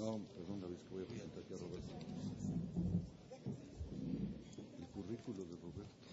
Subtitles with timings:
[0.00, 1.92] No, perdón, David, que voy a presentar aquí a Roberto.
[4.78, 6.08] El currículo de Roberto.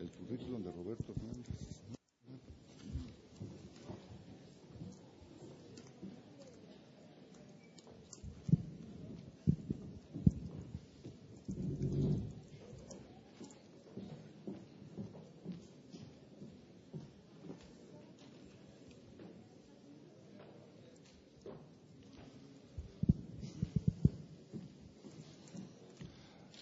[0.00, 1.78] El currículum de Roberto Hernández.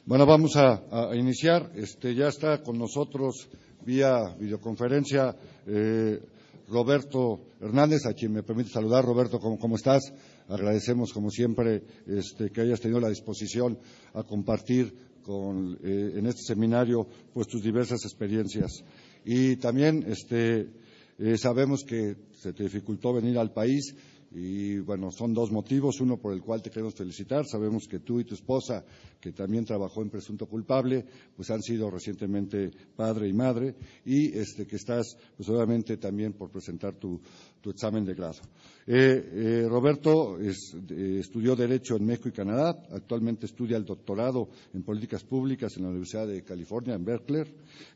[0.07, 1.73] Bueno, vamos a, iniciar.
[1.75, 3.49] Este, ya está con nosotros
[3.85, 5.35] vía videoconferencia
[5.67, 6.21] eh,
[6.69, 9.05] Roberto Hernández, a quien me permite saludar.
[9.05, 10.13] Roberto, ¿cómo, cómo estás?
[10.47, 13.81] Agradecemos, como siempre, este, que hayas tenido la disposición
[14.15, 18.85] a compartir con, eh, en este seminario pues, tus diversas experiencias.
[19.25, 20.71] Y también este,
[21.19, 23.93] eh, sabemos que se te dificultó venir al país
[24.33, 26.01] y bueno, son dos motivos.
[26.01, 27.47] Uno por el cual te queremos felicitar.
[27.47, 28.85] Sabemos que tú y tu esposa,
[29.21, 31.05] que también trabajó en Presunto Culpable,
[31.37, 33.75] pues han sido recientemente padre y madre.
[34.05, 37.21] Y este, que estás, pues obviamente también por presentar tu,
[37.61, 38.41] tu examen de grado.
[38.89, 40.53] Eh, eh, Roberto eh,
[41.19, 42.81] estudió Derecho en México y Canadá.
[42.93, 47.43] Actualmente estudia el doctorado en Políticas Públicas en la Universidad de California, en Berkeley.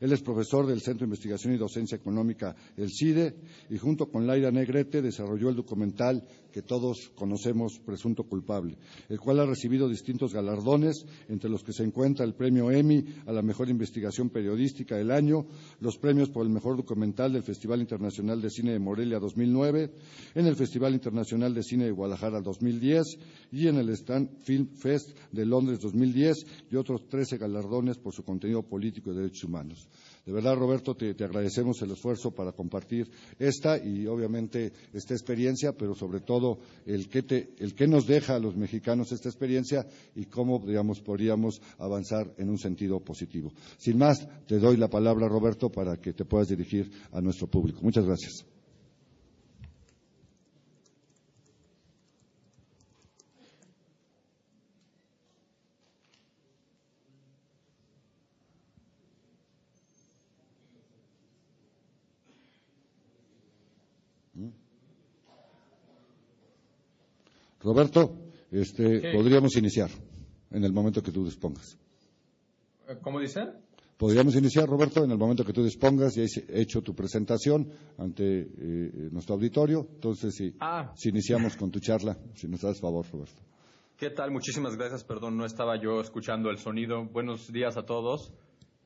[0.01, 3.35] Él es profesor del Centro de Investigación y Docencia Económica, el CIDE,
[3.69, 8.77] y junto con Laira Negrete desarrolló el documental que todos conocemos, Presunto Culpable,
[9.09, 13.31] el cual ha recibido distintos galardones, entre los que se encuentra el premio Emmy a
[13.31, 15.45] la mejor investigación periodística del año,
[15.79, 19.91] los premios por el mejor documental del Festival Internacional de Cine de Morelia 2009,
[20.35, 23.17] en el Festival Internacional de Cine de Guadalajara 2010
[23.51, 28.23] y en el Stand Film Fest de Londres 2010 y otros 13 galardones por su
[28.23, 29.87] contenido político y de derechos humanos.
[30.25, 33.09] De verdad, Roberto, te, te, agradecemos el esfuerzo para compartir
[33.39, 39.11] esta y, obviamente, esta experiencia, pero sobre todo el que, nos deja a los mexicanos
[39.11, 40.61] esta experiencia y cómo,
[41.03, 43.51] podríamos avanzar en un sentido positivo.
[43.77, 47.79] Sin más, te doy la palabra, Roberto, para que te puedas dirigir a nuestro público.
[47.81, 48.45] Muchas gracias.
[67.71, 68.17] Roberto,
[68.51, 69.89] este, podríamos iniciar
[70.51, 71.77] en el momento que tú dispongas.
[73.01, 73.47] ¿Cómo dice?
[73.95, 78.41] Podríamos iniciar, Roberto, en el momento que tú dispongas y has hecho tu presentación ante
[78.41, 79.87] eh, nuestro auditorio.
[79.93, 80.91] Entonces, si, ah.
[80.97, 83.41] si iniciamos con tu charla, si nos das favor, Roberto.
[83.95, 84.31] ¿Qué tal?
[84.31, 85.05] Muchísimas gracias.
[85.05, 87.05] Perdón, no estaba yo escuchando el sonido.
[87.05, 88.33] Buenos días a todos.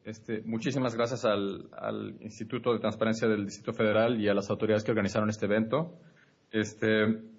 [0.04, 4.84] Este, muchísimas gracias al, al, Instituto de Transparencia del Distrito Federal y a las autoridades
[4.84, 5.98] que organizaron este evento.
[6.52, 7.35] Este,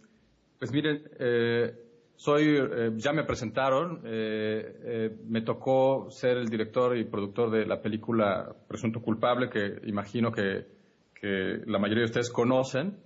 [0.59, 1.75] pues miren, eh,
[2.17, 7.83] soy, eh, ya me presentaron, eh, me tocó ser el director y productor de la
[7.83, 10.67] película Presunto Culpable, que imagino que,
[11.15, 12.99] que la mayoría de ustedes conocen.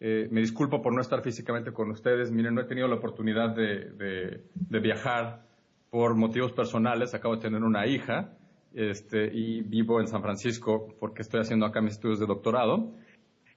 [0.00, 2.30] me disculpo por no estar físicamente con ustedes.
[2.30, 5.46] Miren, no he tenido la oportunidad de, de, de viajar
[5.90, 7.14] por motivos personales.
[7.14, 8.36] Acabo de tener una hija
[8.74, 12.92] este, y vivo en San Francisco porque estoy haciendo acá mis estudios de doctorado.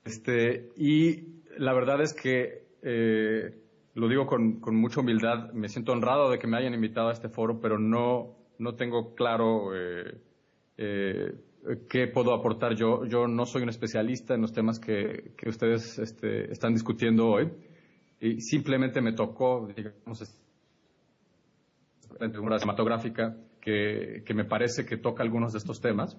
[0.05, 3.55] Este, y la verdad es que eh,
[3.95, 7.13] lo digo con, con, mucha humildad, me siento honrado de que me hayan invitado a
[7.13, 10.17] este foro, pero no, no tengo claro eh,
[10.77, 11.33] eh,
[11.89, 13.05] qué puedo aportar yo.
[13.05, 17.51] Yo no soy un especialista en los temas que, que ustedes este, están discutiendo hoy.
[18.21, 20.41] Y simplemente me tocó, digamos,
[22.19, 26.17] una cinematográfica que, que me parece que toca algunos de estos temas.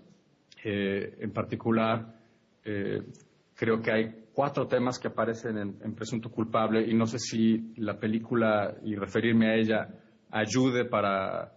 [0.64, 2.18] en particular,
[2.62, 7.98] creo que hay cuatro temas que aparecen en, Presunto Culpable y no sé si la
[7.98, 9.88] película y referirme a ella
[10.30, 11.52] ayude para,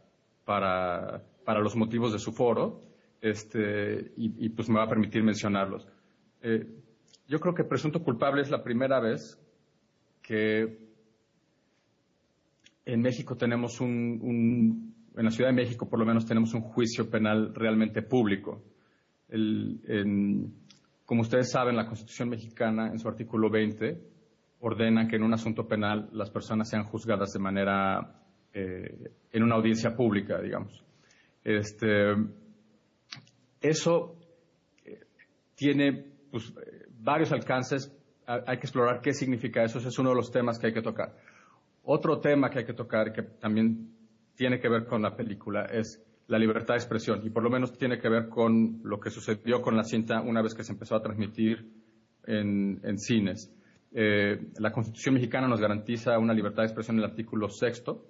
[0.45, 2.81] para, para los motivos de su foro
[3.21, 5.87] este, y, pues me va a permitir mencionarlos.
[6.41, 6.67] Eh,
[7.27, 9.39] yo creo que Presunto Culpable es la primera vez
[10.21, 10.77] que
[12.85, 17.09] en México tenemos un, en la Ciudad de México por lo menos tenemos un juicio
[17.09, 18.61] penal realmente público.
[19.29, 20.51] El,
[21.05, 24.01] como ustedes saben, la Constitución mexicana, en su artículo 20,
[24.59, 28.21] ordena que en un asunto penal las personas sean juzgadas de manera,
[28.53, 30.83] eh, en una audiencia pública, digamos.
[31.43, 32.13] Este,
[33.59, 34.15] eso
[35.55, 36.53] tiene pues,
[36.99, 37.93] varios alcances.
[38.25, 39.79] Hay que explorar qué significa eso.
[39.79, 41.17] Ese es uno de los temas que hay que tocar.
[41.83, 43.93] Otro tema que hay que tocar, que también
[44.35, 47.77] tiene que ver con la película, es la libertad de expresión y por lo menos
[47.77, 50.95] tiene que ver con lo que sucedió con la cinta una vez que se empezó
[50.95, 51.69] a transmitir
[52.25, 53.53] en, cines.
[53.91, 58.05] Eh, la Constitución mexicana nos garantiza una libertad de expresión en el artículo sexto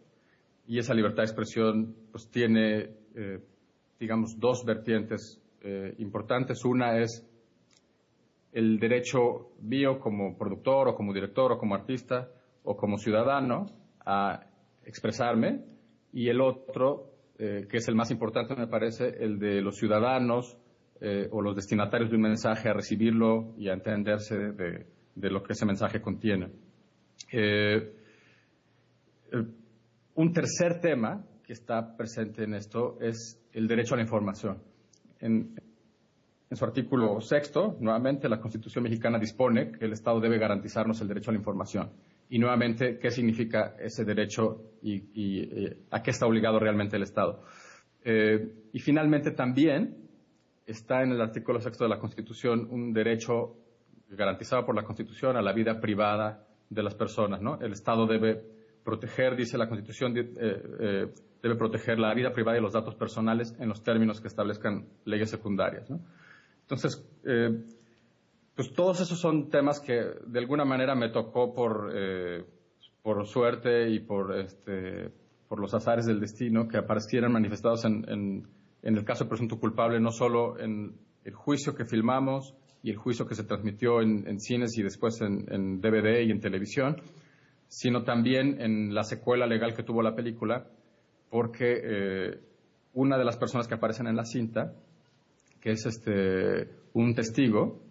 [0.68, 3.40] y esa libertad de expresión pues tiene, eh,
[4.00, 6.64] digamos, dos vertientes eh, importantes.
[6.64, 7.28] Una es
[8.54, 12.30] el derecho mío como productor o como director o como artista
[12.64, 13.72] o como ciudadano
[14.06, 14.46] a
[14.86, 15.64] expresarme
[16.14, 17.13] y el otro,
[17.46, 20.56] eh, que es el más importante me parece, el de los ciudadanos
[21.02, 25.52] eh, o los destinatarios de un mensaje a recibirlo y a entenderse de, lo que
[25.52, 26.52] ese mensaje contiene.
[27.34, 27.98] Eh,
[30.16, 34.60] un tercer tema que está presente en esto es el derecho a la información.
[35.20, 35.54] En,
[36.50, 41.10] en su artículo sexto, nuevamente, la Constitución mexicana dispone que el Estado debe garantizarnos el
[41.10, 41.92] derecho a la información
[42.34, 47.44] y nuevamente qué significa ese derecho y, eh, a qué está obligado realmente el Estado.
[48.04, 50.10] Eh, y finalmente también
[50.66, 53.56] está en el artículo sexto de la Constitución un derecho
[54.10, 57.40] garantizado por la Constitución a la vida privada de las personas.
[57.40, 57.62] ¿no?
[57.62, 58.42] El Estado debe
[58.84, 63.70] proteger, dice la Constitución, eh, debe proteger la vida privada y los datos personales en
[63.70, 65.88] los términos que establezcan leyes secundarias.
[65.88, 66.00] ¿no?
[66.62, 67.08] Entonces,
[68.56, 69.94] pues todos esos son temas que
[70.26, 72.46] de alguna manera me tocó por, eh,
[73.02, 75.10] por suerte y por, este,
[75.48, 80.00] por los azares del destino que aparecieran manifestados en, en, el caso de presunto culpable,
[80.00, 82.54] no solo en el juicio que filmamos
[82.84, 86.98] y el juicio que se transmitió en, cines y después en, DVD y en televisión,
[87.68, 90.68] sino también en la secuela legal que tuvo la película,
[91.30, 92.40] porque eh,
[92.94, 94.74] una de las personas que aparecen en la cinta,
[95.62, 97.83] que es este, un testigo,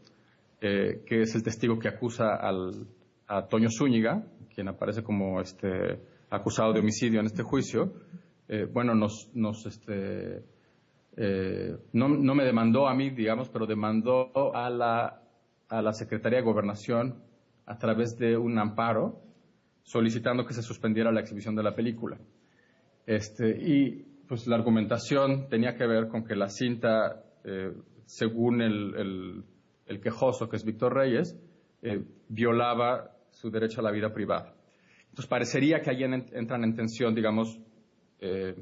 [0.65, 2.39] eh, que es el testigo que acusa
[3.27, 4.25] a Toño Zúñiga,
[4.55, 5.99] quien aparece como este,
[6.31, 7.93] acusado de homicidio en este juicio,
[8.47, 10.45] eh, bueno, nos, este,
[11.17, 15.21] eh, no, me demandó a mí, digamos, pero demandó a la,
[15.69, 17.25] a la Secretaría de Gobernación
[17.67, 19.21] a través de un amparo
[19.83, 22.21] solicitando que se suspendiera la exhibición de la película.
[23.05, 27.25] Este, y pues la argumentación tenía que ver con que la cinta,
[28.07, 29.45] según el
[30.01, 31.39] quejoso, que es Víctor Reyes,
[31.83, 34.55] eh, violaba su derecho a la vida privada.
[35.09, 37.59] Entonces parecería que ahí entran en tensión, digamos,
[38.21, 38.55] eh,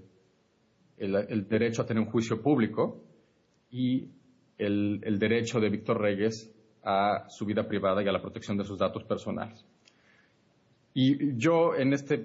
[0.96, 3.04] el, derecho a tener un juicio público
[3.70, 4.08] y
[4.58, 6.50] el, derecho de Víctor Reyes
[6.82, 9.64] a su vida privada y a la protección de sus datos personales.
[10.94, 12.24] Y yo en este eh,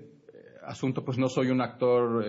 [0.63, 2.25] asunto pues no soy un actor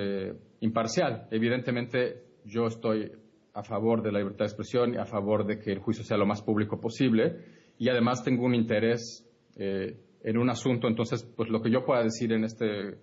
[0.60, 1.28] imparcial.
[1.30, 3.12] Evidentemente yo estoy
[3.56, 6.18] a favor de la libertad de expresión y a favor de que el juicio sea
[6.18, 7.38] lo más público posible.
[7.78, 9.26] Y además tengo un interés
[9.56, 12.98] eh, en un asunto, entonces, pues lo que yo pueda decir en este,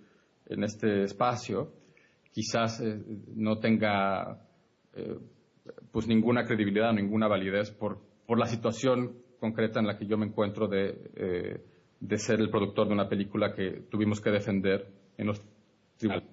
[0.46, 1.72] en este espacio
[2.30, 3.00] quizás eh,
[3.34, 4.46] no tenga
[4.94, 5.18] eh,
[5.90, 10.26] pues ninguna credibilidad, ninguna validez por, por la situación concreta en la que yo me
[10.26, 11.60] encuentro de,
[12.00, 14.86] de ser el productor de una película que tuvimos que defender
[15.18, 15.44] en los
[15.96, 16.30] tribunales.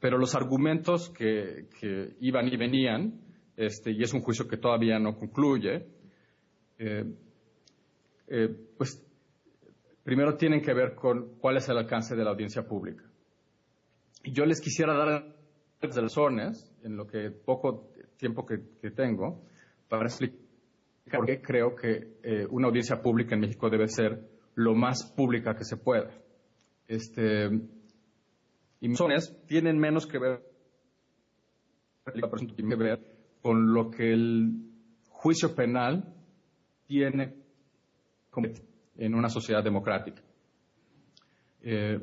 [0.00, 3.31] Pero los argumentos que, que iban y venían
[3.62, 5.86] este, y es un juicio que todavía no concluye,
[6.78, 7.04] eh,
[8.28, 9.04] eh, pues
[10.02, 13.04] primero tienen que ver con cuál es el alcance de la audiencia pública.
[14.24, 15.36] Y yo les quisiera dar
[15.80, 18.58] razones, en lo que poco tiempo que,
[18.90, 19.44] tengo,
[19.88, 20.38] para explicar
[21.10, 25.54] por qué creo que eh, una audiencia pública en México debe ser lo más pública
[25.56, 26.10] que se pueda.
[26.86, 27.46] Este,
[28.80, 30.42] y mis razones tienen menos que ver,
[32.14, 33.11] que ver
[33.42, 34.52] con lo que el
[35.08, 36.14] juicio penal
[36.86, 37.34] tiene
[38.96, 40.22] en una sociedad democrática.
[41.60, 42.00] Eh,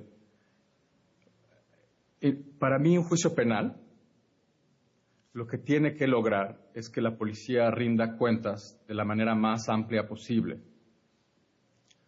[2.60, 3.82] para mí un juicio penal
[5.34, 9.70] lo que tiene que lograr es que la policía rinda cuentas de la manera más
[9.70, 10.60] amplia posible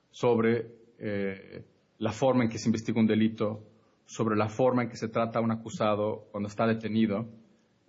[0.10, 0.68] sobre
[1.00, 1.64] eh,
[2.00, 3.64] la forma en que se investiga un delito,
[4.06, 7.30] sobre la forma en que se trata a un acusado cuando está detenido,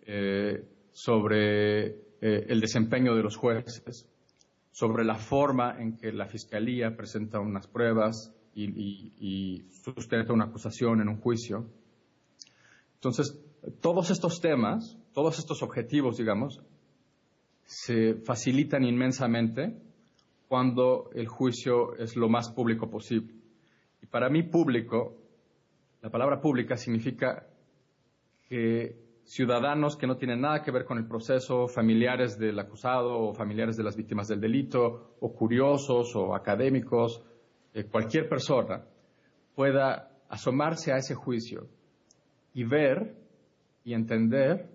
[0.03, 4.07] eh, sobre eh, el desempeño de los jueces,
[4.71, 11.09] sobre la forma en que la Fiscalía presenta unas pruebas y, sustenta una acusación en
[11.09, 11.67] un juicio.
[12.95, 13.39] Entonces,
[13.81, 16.63] todos estos temas, todos estos objetivos, digamos,
[17.65, 19.77] se facilitan inmensamente
[20.49, 23.35] cuando el juicio es lo más público posible.
[24.03, 25.17] Y para mí público,
[26.03, 27.47] la palabra pública significa
[28.49, 33.35] que ciudadanos que no tienen nada que ver con el proceso, familiares del acusado o
[33.35, 37.23] familiares de las víctimas del delito, o curiosos o académicos,
[37.75, 38.85] eh, cualquier persona
[39.55, 41.69] pueda asomarse a ese juicio
[42.55, 43.17] y ver
[43.85, 44.71] y entender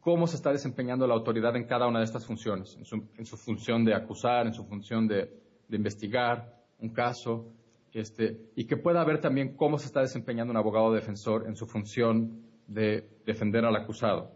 [0.00, 3.84] cómo se está desempeñando la autoridad en cada una de estas funciones, en su, función
[3.84, 5.30] de acusar, en su función de,
[5.70, 7.52] investigar un caso,
[7.92, 11.66] este, y que pueda ver también cómo se está desempeñando un abogado defensor en su
[11.66, 14.32] función de defender al acusado.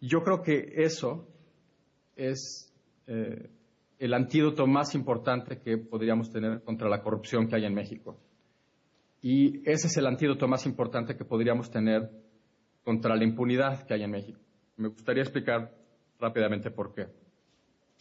[0.00, 1.28] Yo creo que eso
[2.14, 2.72] es
[3.08, 3.50] eh,
[3.98, 8.16] el antídoto más importante que podríamos tener contra la corrupción que hay en México.
[9.20, 12.08] Y ese es el antídoto más importante que podríamos tener
[12.84, 14.38] contra la impunidad que hay en México.
[14.76, 15.74] Me gustaría explicar
[16.20, 17.08] rápidamente por qué.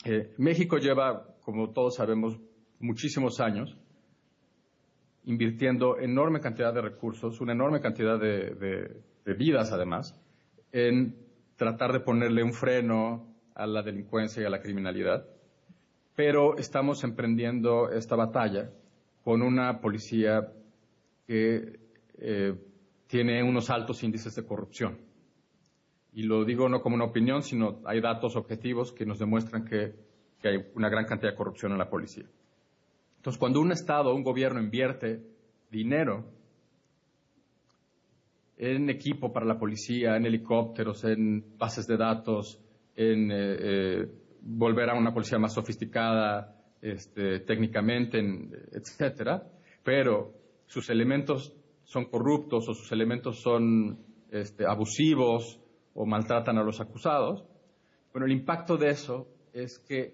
[0.05, 2.39] Eh, México lleva, como todos sabemos,
[2.79, 3.75] muchísimos años
[5.25, 9.01] invirtiendo enorme cantidad de recursos, una enorme cantidad de,
[9.37, 10.19] vidas además,
[10.71, 11.15] en
[11.55, 15.25] tratar de ponerle un freno a la delincuencia y a la criminalidad.
[16.15, 18.71] Pero estamos emprendiendo esta batalla
[19.23, 20.51] con una policía
[21.25, 21.79] que
[22.17, 22.55] eh,
[23.07, 24.97] tiene unos altos índices de corrupción.
[26.13, 29.93] Y lo digo no como una opinión, sino hay datos objetivos que nos demuestran que,
[30.43, 32.25] hay una gran cantidad de corrupción en la policía.
[33.25, 35.19] Entonces, cuando un Estado o un gobierno invierte
[35.71, 36.25] dinero
[38.55, 42.61] en equipo para la policía, en helicópteros, en bases de datos,
[42.95, 44.07] en eh, eh,
[44.41, 48.19] volver a una policía más sofisticada este, técnicamente,
[48.71, 49.41] etcétera,
[49.83, 50.31] pero
[50.67, 51.51] sus elementos
[51.83, 53.97] son corruptos o sus elementos son
[54.29, 55.59] este, abusivos
[55.95, 57.43] o maltratan a los acusados,
[58.13, 60.13] bueno, el impacto de eso es que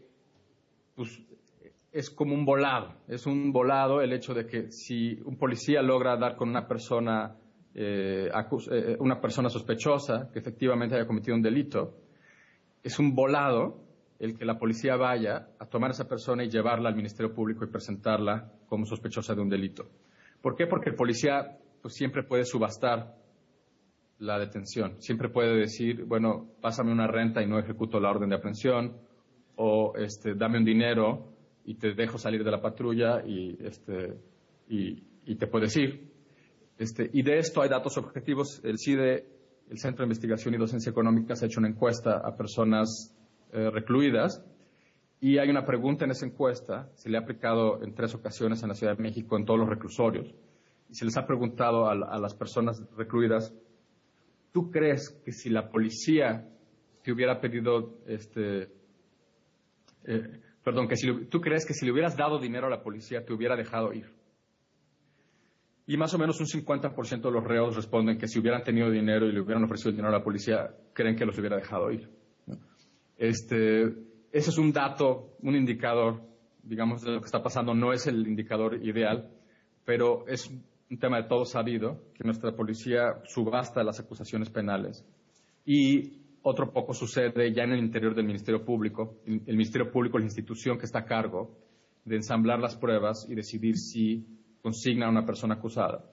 [0.96, 1.10] pues,
[1.92, 6.16] es como un volado, es un volado el hecho de que si un policía logra
[6.16, 7.36] dar con una persona,
[7.76, 8.30] eh,
[8.72, 11.98] eh, una persona sospechosa que efectivamente haya cometido un delito,
[12.82, 13.82] es un volado
[14.20, 17.66] el que la policía vaya a tomar a esa persona y llevarla al Ministerio Público
[17.66, 19.90] y presentarla como sospechosa de un delito.
[20.42, 20.68] ¿Por qué?
[20.68, 23.16] Porque el policía pues, siempre puede subastar
[24.20, 25.02] la detención.
[25.02, 28.96] Siempre puede decir, bueno, pásame una renta y no ejecuto la orden de aprehensión,
[29.56, 31.31] o este, dame un dinero
[31.65, 34.18] y te dejo salir de la patrulla y, este,
[34.68, 36.12] y, te puedes ir.
[36.77, 38.62] Este, y de esto hay datos objetivos.
[38.63, 39.25] El CIDE,
[39.70, 43.15] el Centro de Investigación y Docencia Económica, ha hecho una encuesta a personas
[43.53, 44.44] eh, recluidas
[45.24, 48.70] y hay una pregunta en esa encuesta, se le ha aplicado en tres ocasiones en
[48.70, 50.34] la Ciudad de México en todos los reclusorios,
[50.89, 53.53] y se les ha preguntado a, las personas recluidas,
[54.51, 56.50] ¿tú crees que si la policía
[57.03, 58.70] te hubiera pedido, este,
[60.06, 63.25] eh, perdón, que si, tú crees que si le hubieras dado dinero a la policía
[63.25, 64.12] te hubiera dejado ir?
[65.88, 69.27] Y más o menos un 50% de los reos responden que si hubieran tenido dinero
[69.27, 72.10] y le hubieran ofrecido dinero a la policía, creen que los hubiera dejado ir.
[73.18, 73.84] Este,
[74.32, 76.22] ese es un dato, un indicador,
[76.63, 77.74] digamos, de lo que está pasando.
[77.74, 79.30] No es el indicador ideal,
[79.84, 85.06] pero es un tema de todo sabido que nuestra policía subasta las acusaciones penales.
[85.65, 89.18] Y otro poco sucede ya en el interior del Ministerio Público.
[89.26, 91.58] El Ministerio Público es la institución que está a cargo
[92.06, 94.26] de ensamblar las pruebas y decidir si
[94.62, 96.04] consigna a una persona acusada.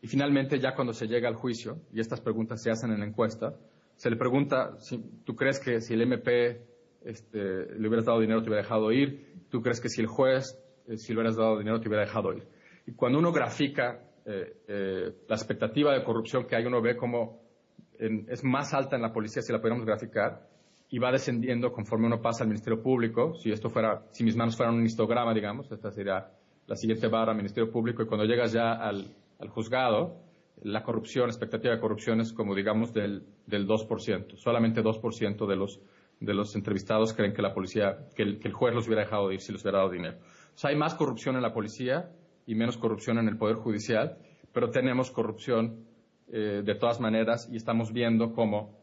[0.00, 3.06] Y finalmente, ya cuando se llega al juicio, y estas preguntas se hacen en la
[3.06, 3.54] encuesta,
[3.96, 6.62] se le pregunta, si, ¿tú crees que si el MP
[7.04, 9.44] este, le hubieras dado dinero te hubiera dejado ir?
[9.50, 10.56] ¿Tú crees que si el juez,
[10.86, 12.44] eh, si le hubieras dado dinero te hubiera dejado ir?
[12.86, 17.47] Y cuando uno grafica eh, eh, la expectativa de corrupción que hay, uno ve como
[17.98, 20.46] es más alta en la policía, si la pudiéramos graficar,
[20.90, 23.34] y va descendiendo conforme uno pasa al Ministerio Público.
[23.34, 26.30] Si esto fuera, si mis manos fueran un histograma, digamos, esta sería
[26.66, 29.14] la siguiente barra, Ministerio Público, y cuando llegas ya al,
[29.48, 30.16] juzgado,
[30.62, 34.36] la corrupción, la expectativa de corrupción es como digamos del, del 2%.
[34.36, 35.80] Solamente 2% de los,
[36.20, 39.52] de los entrevistados creen que la policía, que el, juez los hubiera dejado ir si
[39.52, 40.18] les hubiera dado dinero.
[40.18, 42.10] O sea, hay más corrupción en la policía
[42.46, 44.18] y menos corrupción en el Poder Judicial,
[44.52, 45.84] pero tenemos corrupción
[46.30, 48.78] eh, de todas maneras y estamos viendo cómo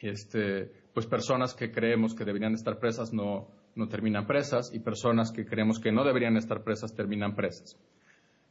[0.00, 5.32] este, pues personas que creemos que deberían estar presas no, no terminan presas y personas
[5.32, 7.78] que creemos que no deberían estar presas terminan presas.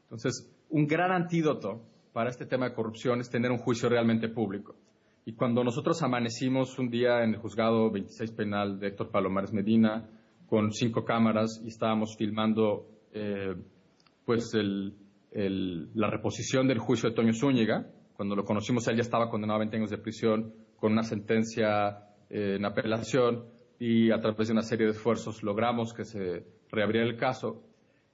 [0.03, 1.81] Entonces, un gran antídoto
[2.13, 4.75] para este tema de corrupción es tener un juicio realmente público.
[5.25, 10.07] Y cuando nosotros amanecimos un día en el juzgado 26 penal de Héctor Palomares Medina
[10.47, 13.55] con cinco cámaras y estábamos filmando eh,
[14.23, 14.51] pues
[15.33, 19.59] la reposición del juicio de Toño Zúñiga, cuando lo conocimos él ya estaba condenado a
[19.59, 23.45] 20 años de prisión con una sentencia eh, en apelación
[23.79, 27.63] y a través de una serie de esfuerzos logramos que se reabriera el caso.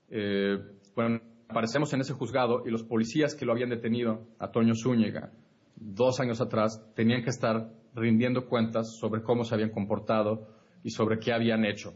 [0.10, 0.58] Eh,
[0.96, 5.32] bueno, aparecemos en ese juzgado y los policías que lo habían detenido, a Toño Zúñiga,
[5.76, 10.48] dos años atrás, tenían que estar rindiendo cuentas sobre cómo se habían comportado
[10.84, 11.94] y sobre qué habían hecho.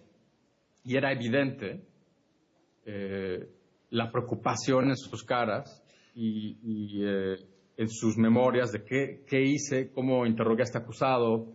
[0.83, 1.85] Y era evidente
[2.85, 3.49] eh,
[3.89, 5.83] la preocupación en sus caras
[6.13, 7.37] y, eh,
[7.77, 11.47] en sus memorias de qué, qué hice, cómo interrogué a este acusado,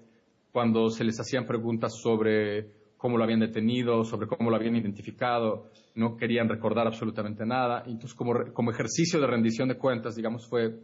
[0.52, 5.70] cuando se les hacían preguntas sobre cómo lo habían detenido, sobre cómo lo habían identificado,
[5.94, 7.82] no querían recordar absolutamente nada.
[7.86, 10.78] Entonces, como, como ejercicio de rendición de cuentas, digamos, fue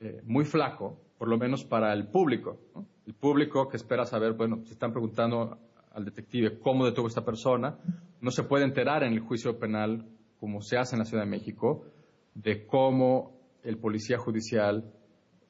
[0.00, 2.58] eh, muy flaco, por lo menos para el público.
[3.06, 5.58] El público que espera saber, bueno, se están preguntando
[5.92, 7.78] al detective cómo detuvo esta persona,
[8.20, 10.06] no se puede enterar en el juicio penal,
[10.40, 11.84] como se hace en la Ciudad de México,
[12.34, 13.35] de cómo
[13.66, 14.92] el policía judicial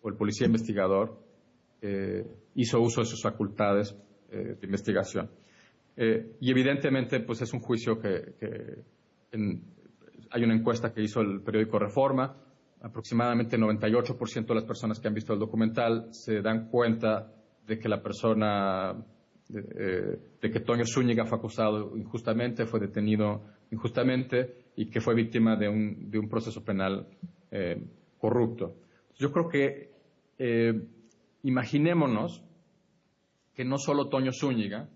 [0.01, 1.19] o el policía investigador
[1.83, 3.95] eh, hizo uso de sus facultades
[4.31, 5.31] eh, de investigación.
[5.97, 8.35] Eh, y evidentemente, pues es un juicio que,
[10.31, 12.37] hay una encuesta que hizo el periódico Reforma,
[12.81, 17.33] aproximadamente 98% de las personas que han visto el documental se dan cuenta
[17.67, 18.95] de que la persona,
[19.49, 25.69] de, que Toño Zúñiga fue acusado injustamente, fue detenido injustamente y que fue víctima de
[25.69, 27.07] un, proceso penal
[28.19, 28.75] corrupto.
[29.17, 29.91] Yo creo que
[31.43, 32.43] imaginémonos
[33.55, 34.89] que no solo Toño Zúñiga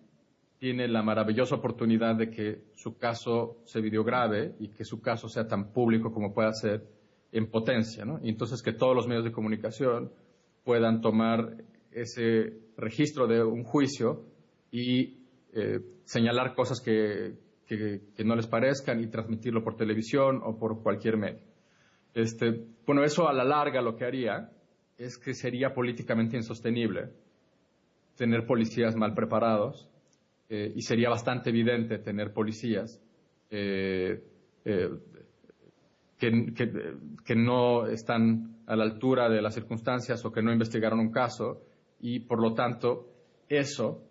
[0.58, 5.48] tiene la maravillosa oportunidad de que su caso se videograve y que su caso sea
[5.48, 6.86] tan público como pueda ser
[7.32, 8.20] en potencia, ¿no?
[8.22, 10.12] Y entonces que todos los medios de comunicación
[10.62, 11.56] puedan tomar
[11.90, 14.24] ese registro de un juicio
[14.70, 15.20] y
[15.52, 17.48] eh, señalar cosas que,
[18.24, 21.49] no les parezcan y transmitirlo por televisión o por cualquier medio.
[22.14, 24.50] Este, bueno, eso a la larga lo que haría
[24.98, 27.10] es que sería políticamente insostenible
[28.16, 29.88] tener policías mal preparados
[30.48, 33.00] eh, y sería bastante evidente tener policías
[33.50, 34.22] eh,
[34.64, 34.90] eh,
[36.18, 41.62] que, no están a la altura de las circunstancias o que no investigaron un caso
[42.00, 43.08] y por lo tanto
[43.48, 44.04] eso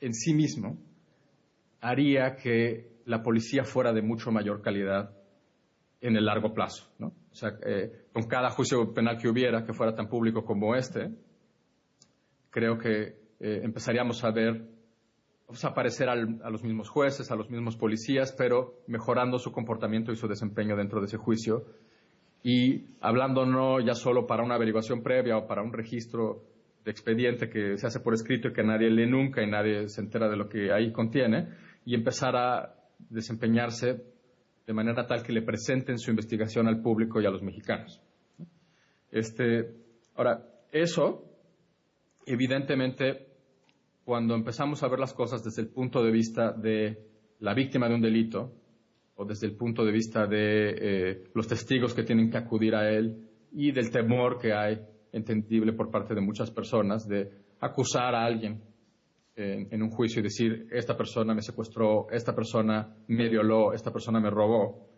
[0.00, 0.78] en sí mismo
[1.80, 5.10] haría que la policía fuera de mucho mayor calidad
[6.06, 6.88] en el largo plazo.
[6.98, 7.08] ¿no?
[7.08, 7.52] O sea,
[8.12, 11.10] con cada juicio penal que hubiera que fuera tan público como este,
[12.50, 14.68] creo que eh, empezaríamos a ver,
[15.46, 20.12] pues, a aparecer a los mismos jueces, a los mismos policías, pero mejorando su comportamiento
[20.12, 21.66] y su desempeño dentro de ese juicio.
[22.42, 26.44] Y hablando no ya solo para una averiguación previa o para un registro
[26.84, 30.00] de expediente que se hace por escrito y que nadie lee nunca y nadie se
[30.00, 31.48] entera de lo que ahí contiene,
[31.84, 32.74] y empezar a
[33.10, 34.15] desempeñarse
[34.66, 38.00] de manera tal que le presenten su investigación al público y a los mexicanos.
[39.10, 39.74] Este,
[40.16, 41.26] ahora, eso
[42.26, 43.28] evidentemente,
[44.04, 46.98] cuando empezamos a ver las cosas desde el punto de vista de
[47.40, 48.52] la víctima de un delito
[49.14, 52.90] o desde el punto de vista de eh, los testigos que tienen que acudir a
[52.90, 54.80] él y del temor que hay
[55.12, 58.60] entendible por parte de muchas personas de acusar a alguien
[59.36, 64.18] en, un juicio y decir, esta persona me secuestró, esta persona me violó, esta persona
[64.18, 64.88] me robó,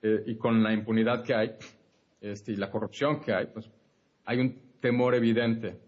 [0.00, 1.50] eh, y con la impunidad que hay
[2.20, 3.70] este, y la corrupción que hay, pues
[4.24, 5.78] hay un temor evidente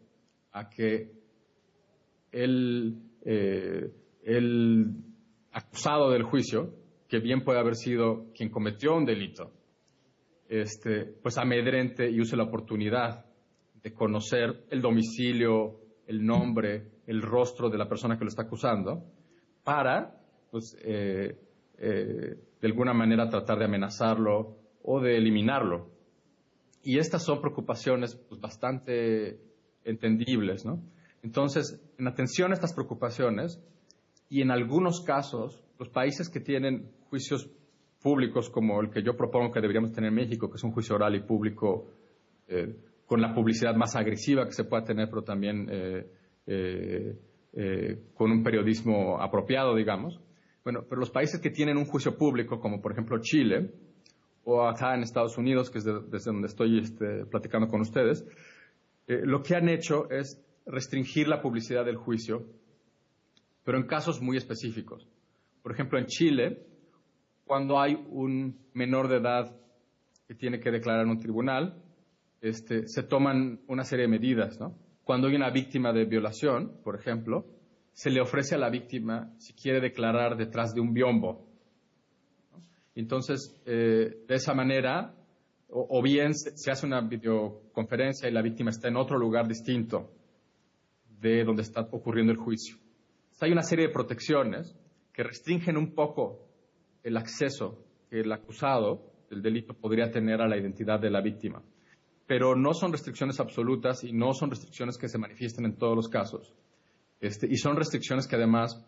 [0.52, 1.12] a que
[2.30, 3.90] eh,
[4.22, 4.86] el,
[5.52, 6.74] acusado del juicio,
[7.08, 9.52] que bien puede haber sido quien cometió un delito,
[10.48, 13.24] este, pues amedrente y use la oportunidad
[13.82, 19.04] de conocer el domicilio, el nombre, el rostro de la persona que lo está acusando,
[19.62, 21.38] para, pues, eh,
[21.78, 25.90] eh, de alguna manera tratar de amenazarlo o de eliminarlo.
[26.82, 29.40] Y estas son preocupaciones pues, bastante
[29.84, 30.82] entendibles, ¿no?
[31.22, 33.58] Entonces, en atención a estas preocupaciones,
[34.28, 37.50] y en algunos casos, los países que tienen juicios
[38.02, 40.96] públicos como el que yo propongo que deberíamos tener en México, que es un juicio
[40.96, 41.86] oral y público
[42.48, 46.06] eh, con la publicidad más agresiva que se pueda tener, pero también eh,
[46.46, 47.18] eh,
[48.14, 50.20] con un periodismo apropiado, digamos.
[50.64, 53.70] Bueno, pero los países que tienen un juicio público, como por ejemplo Chile,
[54.44, 58.26] o acá en Estados Unidos, que es desde donde estoy este, platicando con ustedes,
[59.07, 62.46] eh, lo que han hecho es restringir la publicidad del juicio,
[63.64, 65.07] pero en casos muy específicos.
[65.62, 66.66] Por ejemplo, en Chile,
[67.44, 69.54] cuando hay un menor de edad
[70.26, 71.83] que tiene que declarar en un tribunal,
[72.40, 74.59] este, se toman una serie de medidas.
[75.04, 77.44] Cuando hay una víctima de violación, por ejemplo,
[77.92, 81.46] se le ofrece a la víctima si quiere declarar detrás de un biombo.
[82.94, 85.14] Entonces, eh, de esa manera,
[85.68, 90.10] o, bien se, hace una videoconferencia y la víctima está en otro lugar distinto
[91.20, 92.76] de donde está ocurriendo el juicio.
[93.40, 94.74] hay una serie de protecciones
[95.12, 96.48] que restringen un poco
[97.02, 101.62] el acceso que el acusado del delito podría tener a la identidad de la víctima.
[102.26, 106.08] Pero no son restricciones absolutas y no son restricciones que se manifiesten en todos los
[106.08, 106.54] casos.
[107.20, 108.84] Este, y son restricciones que además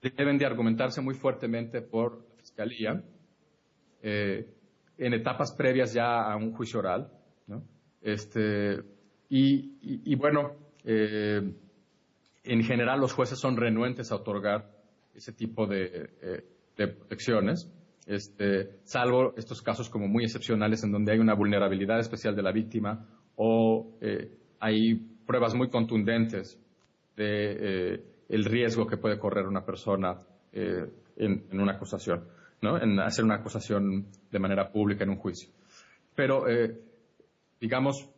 [0.00, 3.02] deben de argumentarse muy fuertemente por la Fiscalía,
[4.02, 4.46] eh,
[4.98, 7.10] en etapas previas ya a un juicio oral,
[8.02, 8.82] Este,
[9.30, 10.52] y, bueno,
[10.84, 11.40] eh,
[12.44, 14.70] en general los jueces son renuentes a otorgar
[15.14, 16.44] ese tipo de, eh,
[16.76, 17.72] protecciones,
[18.06, 22.52] este, salvo estos casos como muy excepcionales en donde hay una vulnerabilidad especial de la
[22.52, 24.94] víctima o eh, hay
[25.26, 26.60] pruebas muy contundentes
[27.16, 30.18] de el riesgo que puede correr una persona
[30.52, 32.24] en, una acusación,
[32.60, 32.80] ¿no?
[32.80, 35.50] en hacer una acusación de manera pública en un juicio.
[36.14, 36.44] Pero,
[37.60, 38.08] digamos,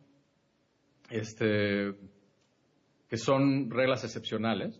[1.09, 1.95] este,
[3.09, 4.79] que son reglas excepcionales.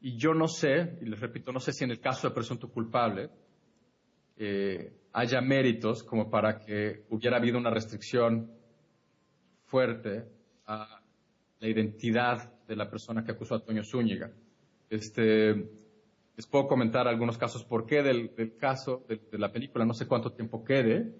[0.00, 2.68] Y yo no sé, y les repito, no sé si en el caso de presunto
[2.68, 3.30] culpable
[4.42, 8.50] eh, haya méritos como para que hubiera habido una restricción
[9.66, 10.24] fuerte
[10.66, 11.02] a
[11.58, 14.32] la identidad de la persona que acusó a Toño Zúñiga.
[14.88, 15.54] Este,
[16.36, 20.32] les puedo comentar algunos casos por qué del, caso de, la película, no sé cuánto
[20.32, 21.14] tiempo quede,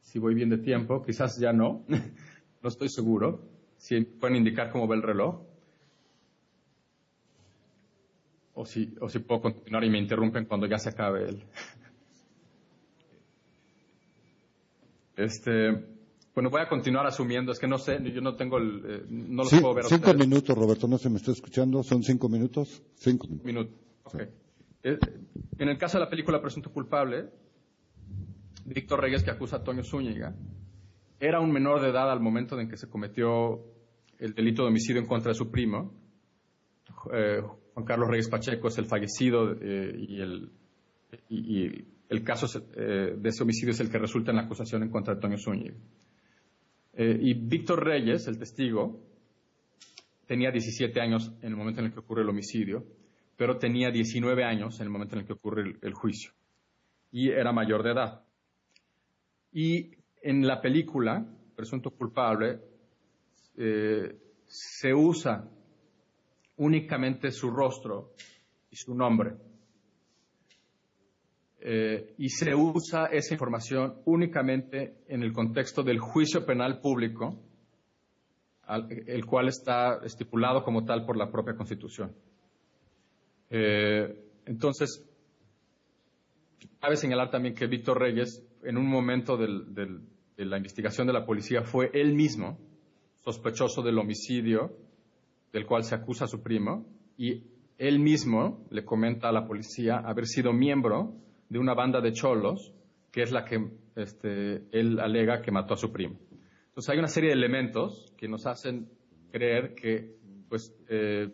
[0.00, 1.84] si voy bien de tiempo, quizás ya no,
[2.62, 3.42] no estoy seguro.
[3.76, 5.42] Si pueden indicar cómo ve el reloj.
[8.54, 11.44] O si, o si puedo continuar y me interrumpen cuando ya se acabe el.
[15.24, 15.70] Este,
[16.34, 19.44] bueno, voy a continuar asumiendo, es que no sé, yo no tengo el, eh, no
[19.44, 19.84] lo puedo ver.
[19.84, 22.82] Cinco minutos, Roberto, no se me está escuchando, son cinco minutos.
[22.94, 23.74] Cinco minutos.
[24.82, 24.98] Eh,
[25.58, 27.28] en el caso de la película Presunto Culpable,
[28.64, 30.34] Víctor Reyes que acusa a Toño Zúñiga,
[31.18, 33.60] era un menor de edad al momento en que se cometió
[34.18, 35.92] el delito de homicidio en contra de su primo.
[37.12, 37.42] Eh,
[37.74, 40.50] Juan Carlos Reyes Pacheco es el fallecido y, el,
[41.28, 42.46] y, el, caso
[42.76, 45.38] eh, de ese homicidio es el que resulta en la acusación en contra de Toño
[45.38, 45.74] Zúñiga.
[46.98, 49.00] y Víctor Reyes, el testigo,
[50.26, 52.84] tenía 17 años en el momento en el que ocurre el homicidio,
[53.36, 56.32] pero tenía 19 años en el momento en el que ocurre el, el juicio.
[57.10, 58.22] Y era mayor de edad.
[59.52, 59.92] Y
[60.22, 62.60] en la película, Presunto Culpable,
[63.56, 65.48] eh, se usa
[66.56, 68.14] únicamente su rostro
[68.70, 69.34] y su nombre.
[71.62, 77.38] Eh, y se usa esa información únicamente en el contexto del juicio penal público,
[79.06, 82.12] el cual está estipulado como tal por la propia Constitución.
[83.50, 85.04] Eh, entonces,
[86.80, 90.00] cabe señalar también que Víctor Reyes en un momento de
[90.36, 92.58] la investigación de la policía fue él mismo
[93.16, 94.72] sospechoso del homicidio
[95.52, 96.86] del cual se acusa a su primo
[97.18, 97.42] y
[97.76, 101.14] él mismo le comenta a la policía haber sido miembro
[101.50, 102.72] de una banda de cholos
[103.12, 106.16] que es la que este, él alega que mató a su primo.
[106.68, 108.88] Entonces hay una serie de elementos que nos hacen
[109.30, 110.16] creer que
[110.48, 111.28] pues, eh,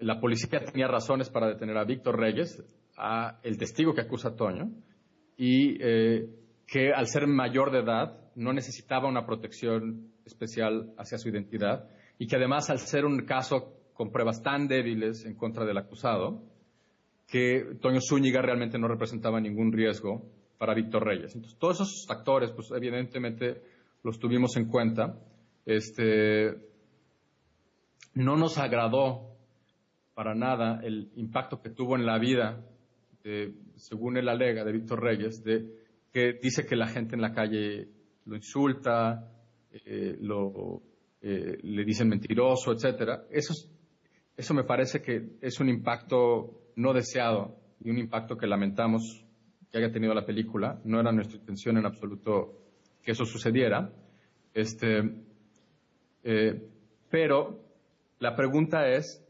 [0.00, 2.64] la policía tenía razones para detener a Víctor Reyes,
[2.96, 4.70] a el testigo que acusa a Toño,
[5.36, 6.28] y eh,
[6.66, 12.26] que al ser mayor de edad no necesitaba una protección especial hacia su identidad y
[12.26, 16.42] que además al ser un caso con pruebas tan débiles en contra del acusado,
[17.26, 21.34] que Toño Zúñiga realmente no representaba ningún riesgo para Víctor Reyes.
[21.34, 23.62] Entonces, todos esos factores, pues evidentemente
[24.02, 25.18] los tuvimos en cuenta.
[25.64, 26.54] Este,
[28.14, 29.34] no nos agradó
[30.14, 32.62] para nada el impacto que tuvo en la vida
[33.76, 35.64] según el alega de Víctor Reyes, de,
[36.12, 37.88] que dice que la gente en la calle
[38.26, 39.30] lo insulta,
[39.72, 40.82] eh, lo,
[41.22, 43.24] eh, le dicen mentiroso, etcétera.
[43.30, 43.54] Eso,
[44.36, 49.24] eso me parece que es un impacto no deseado y un impacto que lamentamos
[49.70, 50.80] que haya tenido la película.
[50.84, 52.60] No era nuestra intención en absoluto
[53.02, 53.92] que eso sucediera.
[54.52, 55.02] Este,
[56.22, 56.70] eh,
[57.10, 57.60] pero
[58.18, 59.24] la pregunta es,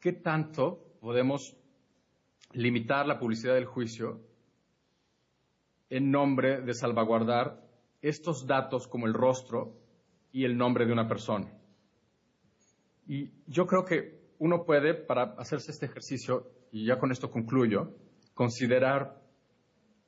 [0.00, 1.56] ¿qué tanto podemos
[2.52, 4.20] limitar la publicidad del juicio
[5.90, 7.62] en nombre de salvaguardar
[8.02, 9.76] estos datos como el rostro
[10.32, 11.50] y el nombre de una persona.
[13.06, 17.94] Y yo creo que uno puede, para hacerse este ejercicio, y ya con esto concluyo,
[18.34, 19.20] considerar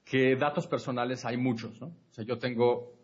[0.05, 1.81] que datos personales hay muchos.
[1.81, 1.88] ¿no?
[1.88, 2.95] O sea, yo tengo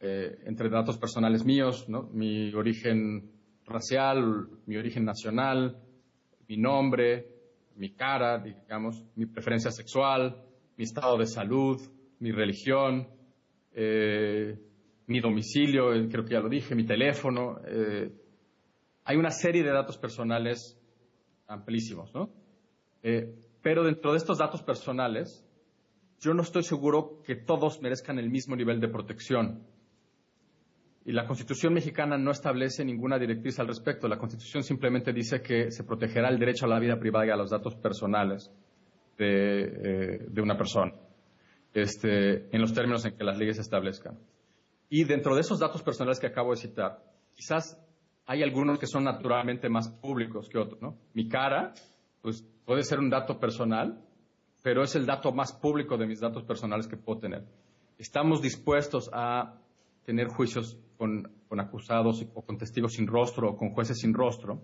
[0.00, 2.04] eh, entre datos personales míos, ¿no?
[2.12, 3.30] mi origen
[3.64, 5.82] racial, mi origen nacional,
[6.48, 7.26] mi nombre,
[7.76, 10.44] mi cara, digamos, mi preferencia sexual,
[10.76, 11.80] mi estado de salud,
[12.20, 13.08] mi religión,
[13.74, 14.58] eh,
[15.08, 17.58] mi domicilio, creo que ya lo dije, mi teléfono.
[17.66, 18.10] Eh,
[19.06, 20.76] hay una serie de datos personales
[21.46, 22.28] amplísimos, ¿no?
[23.62, 25.46] pero dentro de estos datos personales,
[26.18, 29.62] yo no estoy seguro que todos merezcan el mismo nivel de protección.
[31.04, 34.08] Y la Constitución mexicana no establece ninguna directriz al respecto.
[34.08, 37.36] La Constitución simplemente dice que se protegerá el derecho a la vida privada y a
[37.36, 38.50] los datos personales
[39.16, 40.92] de, una persona.
[41.74, 44.18] este, en los términos en que las leyes establezcan.
[44.88, 47.78] Y dentro de esos datos personales que acabo de citar, quizás
[48.26, 50.82] hay algunos que son naturalmente más públicos que otros.
[50.82, 50.96] ¿no?
[51.14, 51.72] Mi cara,
[52.20, 54.04] pues puede ser un dato personal,
[54.62, 57.44] pero es el dato más público de mis datos personales que puedo tener.
[57.98, 59.54] ¿Estamos dispuestos a
[60.04, 64.60] tener juicios con, acusados o con testigos sin rostro o con jueces sin rostro?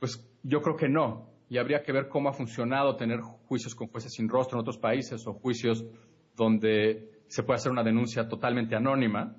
[0.00, 1.30] Pues yo creo que no.
[1.48, 4.78] Y habría que ver cómo ha funcionado tener juicios con jueces sin rostro en otros
[4.78, 5.84] países o juicios
[6.34, 9.36] donde se puede hacer una denuncia totalmente anónima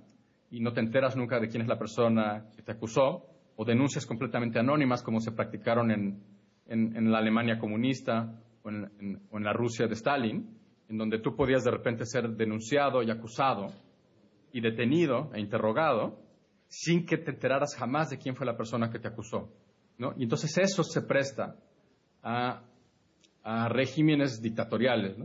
[0.50, 4.06] y no te enteras nunca de quién es la persona que te acusó, o denuncias
[4.06, 6.24] completamente anónimas como se practicaron en,
[6.68, 10.58] en la Alemania comunista o en, la Rusia de Stalin,
[10.90, 13.72] en donde tú podías de repente ser denunciado y acusado
[14.52, 16.20] y detenido e interrogado
[16.68, 19.52] sin que te enteraras jamás de quién fue la persona que te acusó.
[19.98, 20.14] ¿no?
[20.18, 21.56] Y entonces eso se presta
[22.22, 22.64] a,
[23.70, 25.18] regímenes dictatoriales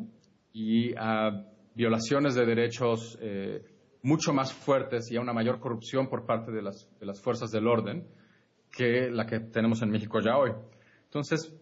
[0.53, 3.65] y a violaciones de derechos eh,
[4.03, 7.53] mucho más fuertes y a una mayor corrupción por parte de las, de las fuerzas
[7.53, 8.05] del orden
[8.71, 10.53] que la que tenemos en México ya hoy.
[11.05, 11.55] Entonces,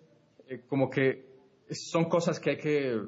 [0.49, 1.27] eh, como que
[1.71, 3.01] son cosas que hay que,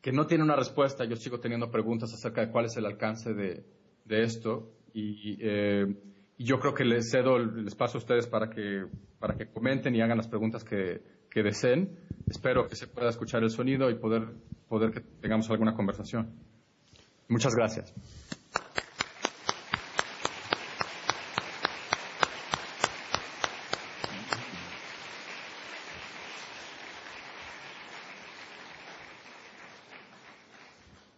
[0.00, 1.04] que no tienen una respuesta.
[1.04, 3.64] Yo sigo teniendo preguntas acerca de cuál es el alcance de,
[4.04, 5.94] de esto y, eh,
[6.38, 8.86] yo creo que les cedo el, espacio a ustedes para que,
[9.18, 11.98] para que comenten y hagan las preguntas que, que deseen.
[12.28, 14.28] Espero que se pueda escuchar el sonido y poder,
[14.68, 16.34] poder que tengamos alguna conversación.
[17.28, 17.94] Muchas gracias.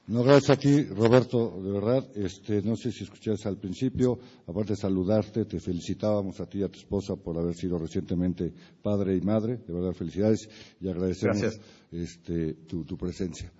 [0.09, 2.09] No, gracias a ti, Roberto, de verdad.
[2.15, 6.63] Este, no sé si escuchaste al principio, aparte de saludarte, te felicitábamos a ti y
[6.63, 8.51] a tu esposa por haber sido recientemente
[8.83, 9.59] padre y madre.
[9.67, 10.49] De verdad, felicidades
[10.81, 11.61] y agradecemos
[11.93, 13.53] este, tu, presencia.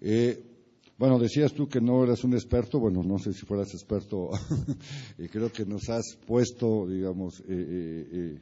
[0.00, 0.51] Eh,
[0.98, 4.30] bueno, decías tú que no eras un experto, bueno, no sé si fueras experto,
[5.30, 8.38] creo que nos has puesto, digamos, eh, eh,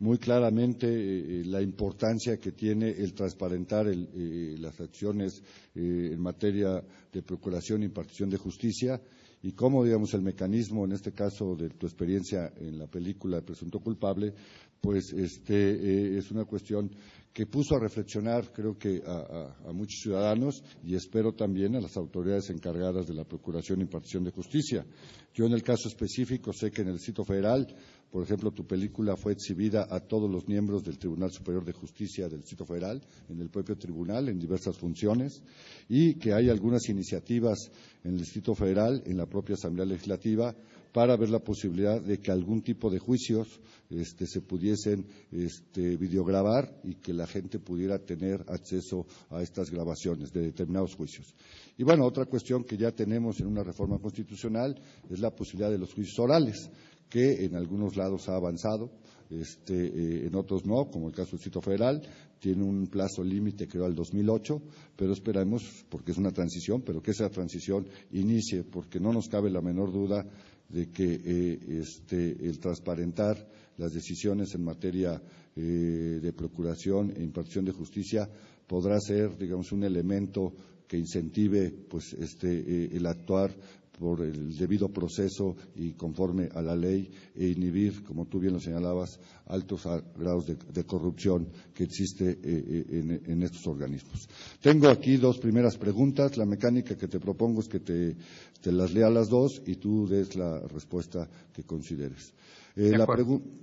[0.00, 5.42] muy claramente eh, la importancia que tiene el transparentar eh, las acciones
[5.74, 6.82] eh, en materia
[7.12, 9.00] de procuración e impartición de justicia
[9.42, 13.78] y cómo, digamos, el mecanismo, en este caso de tu experiencia en la película Presunto
[13.78, 14.34] Culpable,
[14.80, 16.90] pues este, es una cuestión
[17.38, 22.50] que puso a reflexionar, creo que a, muchos ciudadanos y espero también a las autoridades
[22.50, 24.84] encargadas de la procuración e impartición de justicia.
[25.32, 27.72] Yo, en el caso específico, sé que en el Distrito Federal
[28.10, 32.26] por ejemplo, tu película fue exhibida a todos los miembros del Tribunal Superior de Justicia
[32.26, 35.42] del Distrito Federal, en el propio tribunal, en diversas funciones,
[35.90, 37.70] y que hay algunas iniciativas
[38.04, 40.56] en el Distrito Federal, en la propia Asamblea Legislativa,
[40.92, 46.80] para ver la posibilidad de que algún tipo de juicios este, se pudiesen este, videograbar
[46.84, 51.34] y que la gente pudiera tener acceso a estas grabaciones de determinados juicios.
[51.76, 55.78] Y bueno, otra cuestión que ya tenemos en una reforma constitucional es la posibilidad de
[55.78, 56.70] los juicios orales
[57.08, 58.90] que en algunos lados ha avanzado,
[59.30, 62.02] este, eh, en otros no, como el caso del Distrito Federal,
[62.38, 64.62] tiene un plazo límite creo al 2008,
[64.96, 69.50] pero esperamos, porque es una transición, pero que esa transición inicie, porque no nos cabe
[69.50, 70.24] la menor duda
[70.68, 75.20] de que eh, este, el transparentar las decisiones en materia
[75.56, 78.28] eh, de procuración e impartición de justicia
[78.66, 80.52] podrá ser, digamos, un elemento
[80.86, 83.54] que incentive pues, este, el actuar
[83.98, 88.60] por el debido proceso y conforme a la ley e inhibir, como tú bien lo
[88.60, 89.82] señalabas, altos
[90.16, 94.28] grados de, corrupción que existe eh, eh, en, estos organismos.
[94.60, 96.36] Tengo aquí dos primeras preguntas.
[96.36, 98.16] La mecánica que te propongo es que te,
[98.64, 102.32] las lea las dos y tú des la respuesta que consideres.
[102.76, 103.06] Eh, la,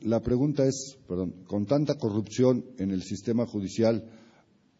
[0.01, 4.03] la, pregunta es, perdón, con tanta corrupción en el sistema judicial,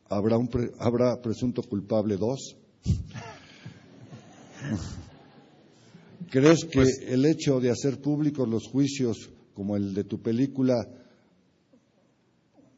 [0.10, 2.58] ¿habrá, un ¿habrá presunto culpable dos?
[6.30, 10.76] ¿Crees que pues el hecho de hacer públicos los juicios como el de tu película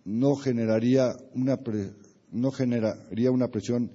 [0.05, 1.57] no generaría una
[2.31, 3.91] no generaría una presión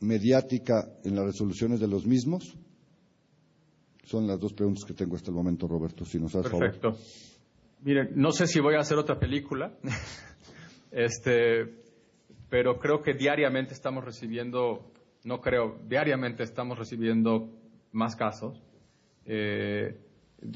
[0.00, 2.56] mediática en las resoluciones de los mismos?
[4.04, 6.96] Son las dos preguntas que tengo hasta el momento, Roberto, si nos has Perfecto.
[7.82, 9.72] Miren, no sé si voy a hacer otra película,
[10.90, 11.74] este,
[12.48, 14.90] pero creo que diariamente estamos recibiendo,
[15.24, 17.50] no creo, diariamente estamos recibiendo
[17.92, 18.62] más casos.
[19.24, 19.98] Eh,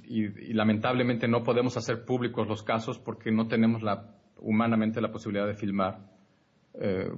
[0.06, 5.46] y, lamentablemente no podemos hacer públicos los casos porque no tenemos la, humanamente la posibilidad
[5.46, 5.98] de filmar
[6.74, 7.10] eh,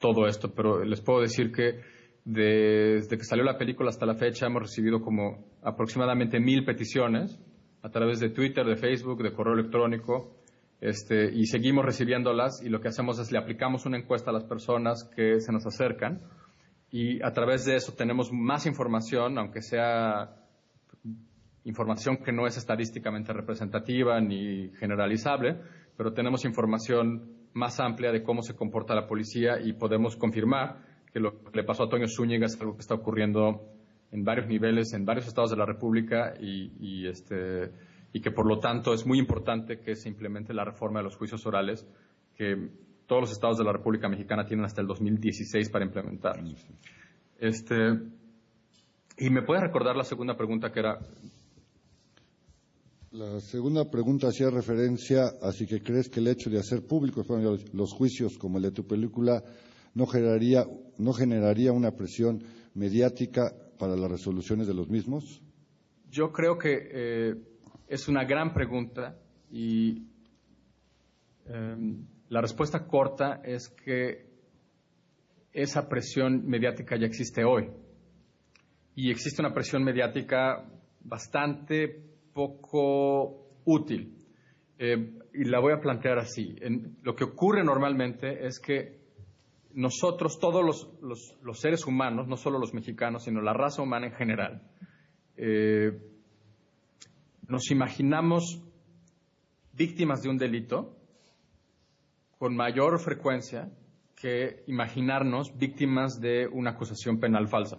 [0.00, 0.52] todo esto.
[0.54, 1.80] Pero les puedo decir que
[2.24, 7.38] desde que salió la película hasta la fecha hemos recibido como aproximadamente mil peticiones
[7.82, 10.36] a través de Twitter, de Facebook, de correo electrónico.
[10.80, 14.44] Este, y seguimos recibiéndolas y lo que hacemos es le aplicamos una encuesta a las
[14.44, 16.20] personas que se nos acercan
[16.92, 20.36] y a través de eso tenemos más información, aunque sea
[21.64, 25.56] información que no es estadísticamente representativa ni generalizable,
[25.96, 31.20] pero tenemos información más amplia de cómo se comporta la policía y podemos confirmar que
[31.20, 33.62] lo que le pasó a Toño Zúñiga es algo que está ocurriendo
[34.10, 37.70] en varios niveles, en varios estados de la República y, este,
[38.12, 41.16] y que por lo tanto es muy importante que se implemente la reforma de los
[41.16, 41.86] juicios orales
[42.36, 42.68] que
[43.06, 46.42] todos los estados de la República Mexicana tienen hasta el 2016 para implementar.
[47.38, 47.74] Este,
[49.18, 50.98] y me puede recordar la segunda pregunta que era.
[53.12, 57.26] La segunda pregunta hacía referencia a si que crees que el hecho de hacer públicos
[57.72, 59.42] los juicios como el de tu película
[59.94, 60.64] no generaría,
[60.98, 62.42] no generaría una presión
[62.74, 65.42] mediática para las resoluciones de los mismos.
[66.10, 67.34] Yo creo que eh,
[67.88, 69.18] es una gran pregunta
[69.50, 70.06] y
[71.46, 74.24] em, la respuesta corta es que
[75.52, 77.68] esa presión mediática ya existe hoy.
[78.94, 80.66] Y existe una presión mediática
[81.04, 81.88] bastante
[82.32, 84.16] poco útil.
[84.78, 86.56] Eh, y la voy a plantear así.
[87.02, 89.02] lo que ocurre normalmente es que
[89.74, 94.62] nosotros, todos los, seres humanos, no solo los mexicanos, sino la raza humana en general,
[95.36, 96.00] eh,
[97.46, 98.62] nos imaginamos
[99.74, 100.96] víctimas de un delito
[102.42, 103.70] con mayor frecuencia
[104.16, 107.78] que imaginarnos víctimas de una acusación penal falsa.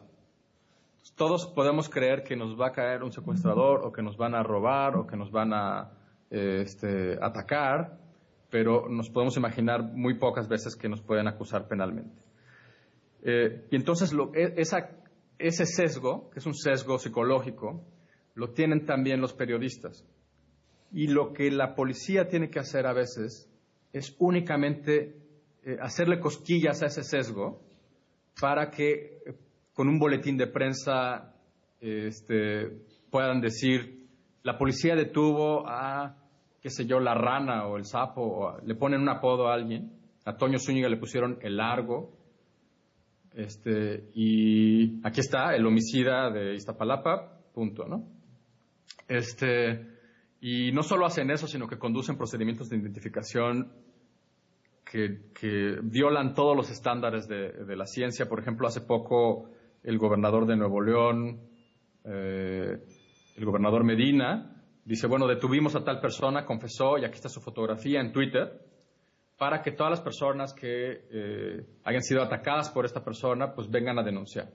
[1.18, 4.42] Todos podemos creer que nos va a caer un secuestrador o que nos van a
[4.42, 5.92] robar o que nos van a
[6.30, 8.00] este, atacar,
[8.50, 12.24] pero nos podemos imaginar muy pocas veces que nos pueden acusar penalmente.
[13.22, 14.54] Eh, y entonces e,
[15.40, 17.84] ese sesgo, que es un sesgo psicológico,
[18.34, 20.06] lo tienen también los periodistas.
[20.94, 23.50] Y lo que la policía tiene que hacer a veces
[23.94, 25.16] es únicamente
[25.64, 27.62] eh, hacerle cosquillas a ese sesgo
[28.42, 29.36] para que eh,
[29.74, 31.34] con un boletín de prensa
[31.80, 32.70] este,
[33.10, 34.08] puedan decir,
[34.42, 36.18] la policía detuvo a,
[36.62, 39.92] qué sé yo, la rana o el sapo, o le ponen un apodo a alguien.
[40.26, 42.18] A Toño Zúñiga le pusieron el largo.
[43.34, 48.08] Este, y aquí está, el homicida de Iztapalapa, punto, ¿no?
[49.08, 49.93] Este,
[50.46, 53.72] y no solo hacen eso, sino que conducen procedimientos de identificación
[54.84, 58.28] que, violan todos los estándares de, la ciencia.
[58.28, 59.52] Por ejemplo, hace poco
[59.84, 61.40] el gobernador de Nuevo León,
[62.04, 62.78] eh,
[63.38, 68.02] el gobernador Medina, dice, bueno, detuvimos a tal persona, confesó, y aquí está su fotografía
[68.02, 68.52] en Twitter,
[69.38, 73.98] para que todas las personas que eh, hayan sido atacadas por esta persona, pues vengan
[73.98, 74.50] a denunciar.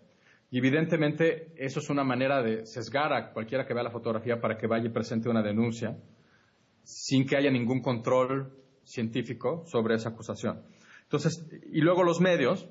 [0.51, 4.57] Y evidentemente eso es una manera de sesgar a cualquiera que vea la fotografía para
[4.57, 5.97] que vaya y presente una denuncia
[6.85, 8.51] sin que haya ningún control
[8.83, 10.63] científico sobre esa acusación.
[11.03, 12.67] Entonces, y luego los medios,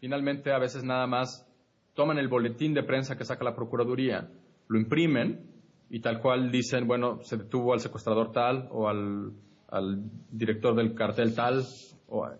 [0.00, 1.46] finalmente a veces nada más
[1.94, 4.30] toman el boletín de prensa que saca la Procuraduría,
[4.68, 5.50] lo imprimen
[5.90, 9.32] y tal cual dicen, bueno, se detuvo al secuestrador tal o al,
[10.30, 11.64] director del cartel tal,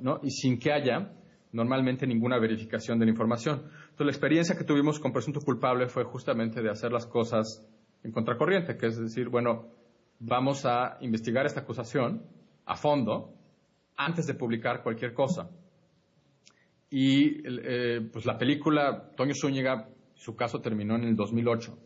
[0.00, 0.20] ¿no?
[0.22, 1.12] y sin que haya
[1.52, 3.64] normalmente ninguna verificación de la información.
[3.98, 7.68] Entonces, la experiencia que tuvimos con presunto culpable fue justamente de hacer las cosas
[8.04, 9.72] en contracorriente, que es decir, bueno,
[10.20, 12.22] vamos a investigar esta acusación
[12.64, 13.34] a fondo
[13.96, 15.50] antes de publicar cualquier cosa.
[16.88, 21.76] Y eh, pues la película, Toño Zúñiga, su caso terminó en el 2008.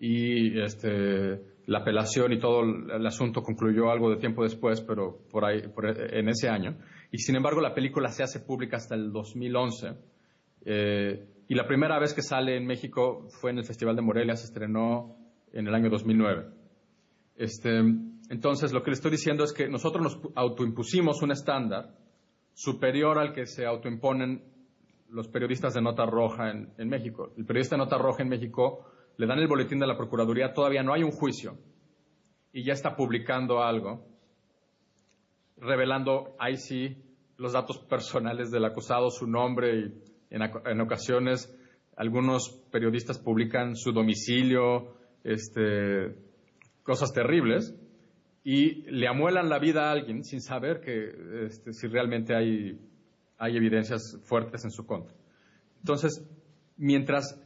[0.00, 5.46] Y este, la apelación y todo el, asunto concluyó algo de tiempo después, pero por
[5.46, 6.76] ahí, en ese año.
[7.10, 10.17] Y sin embargo, la película se hace pública hasta el 2011.
[10.64, 14.36] Eh, y la primera vez que sale en México fue en el Festival de Morelia,
[14.36, 15.16] se estrenó
[15.52, 16.46] en el año 2009.
[17.36, 17.78] Este,
[18.30, 21.94] entonces, lo que le estoy diciendo es que nosotros nos autoimpusimos un estándar
[22.52, 24.42] superior al que se autoimponen
[25.10, 27.32] los periodistas de nota roja en, México.
[27.36, 28.84] El periodista de nota roja en México
[29.16, 31.56] le dan el boletín de la Procuraduría, todavía no hay un juicio
[32.52, 34.04] y ya está publicando algo,
[35.56, 37.02] revelando ahí sí
[37.36, 41.54] los datos personales del acusado, su nombre y en, en ocasiones
[41.96, 46.14] algunos periodistas publican su domicilio, este,
[46.82, 47.74] cosas terribles
[48.44, 52.80] y le amuelan la vida a alguien sin saber que este, si realmente hay,
[53.36, 55.14] hay evidencias fuertes en su contra.
[55.80, 56.24] Entonces,
[56.76, 57.38] mientras,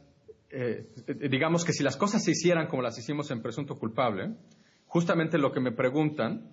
[0.49, 0.87] eh,
[1.29, 4.35] digamos que si las cosas se hicieran como las hicimos en presunto culpable,
[4.85, 6.51] justamente lo que me preguntan,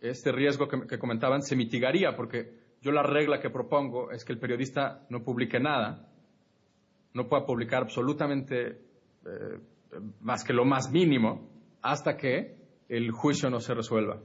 [0.00, 4.38] este riesgo que, comentaban, se mitigaría, porque yo la regla que propongo es que el
[4.38, 6.08] periodista no publique nada,
[7.14, 8.80] no pueda publicar absolutamente
[9.26, 9.58] eh,
[10.20, 11.50] más que lo más mínimo,
[11.82, 12.56] hasta que
[12.88, 14.20] el juicio no se resuelva.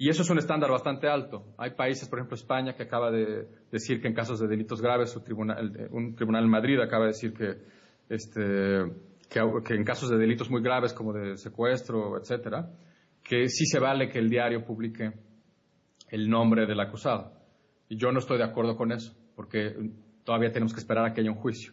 [0.00, 1.44] Y eso es un estándar bastante alto.
[1.58, 5.14] Hay países, por ejemplo España, que acaba de decir que en casos de delitos graves,
[5.16, 7.56] un tribunal, un tribunal en Madrid acaba de decir que,
[8.08, 8.92] este,
[9.28, 12.70] que, en casos de delitos muy graves como de secuestro, etcétera,
[13.24, 15.12] que sí se vale que el diario publique
[16.10, 17.37] el nombre del acusado.
[17.88, 19.74] Y yo no estoy de acuerdo con eso, porque
[20.24, 21.72] todavía tenemos que esperar a que haya un juicio.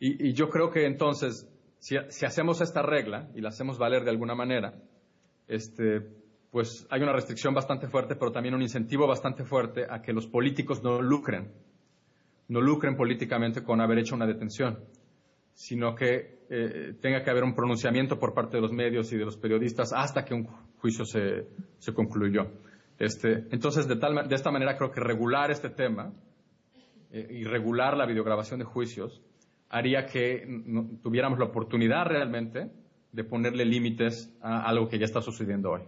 [0.00, 4.34] Y, yo creo que entonces, si, hacemos esta regla y la hacemos valer de alguna
[4.34, 4.74] manera,
[5.48, 6.06] este,
[6.52, 10.26] pues hay una restricción bastante fuerte, pero también un incentivo bastante fuerte a que los
[10.26, 11.50] políticos no lucren,
[12.48, 14.78] no lucren políticamente con haber hecho una detención,
[15.54, 19.24] sino que eh, tenga que haber un pronunciamiento por parte de los medios y de
[19.24, 20.44] los periodistas hasta que un
[20.76, 22.52] juicio se concluyó.
[22.98, 26.12] Este, entonces, de, tal, de esta manera creo que regular este tema
[27.12, 29.22] eh, y regular la videograbación de juicios
[29.70, 30.46] haría que
[31.02, 32.70] tuviéramos la oportunidad realmente
[33.12, 35.82] de ponerle límites a algo que ya está sucediendo hoy.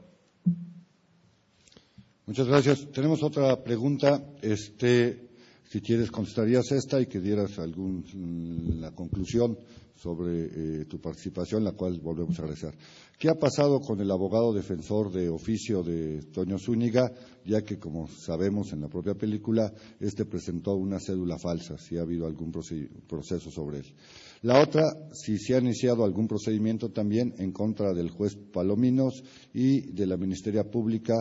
[2.26, 2.90] Muchas gracias.
[2.92, 4.22] Tenemos otra pregunta.
[4.42, 5.29] Este,
[5.70, 9.56] si quieres, contestarías esta y que dieras algún, mm, la conclusión
[9.94, 12.74] sobre eh, tu participación, la cual volvemos a agradecer.
[13.16, 17.12] ¿Qué ha pasado con el abogado defensor de oficio de Toño Zúñiga,
[17.44, 22.02] ya que, como sabemos en la propia película, este presentó una cédula falsa, si ha
[22.02, 23.94] habido algún proceso sobre él?
[24.42, 29.22] La otra, si se ha iniciado algún procedimiento también en contra del juez Palominos
[29.54, 31.14] y de la Ministeria Pública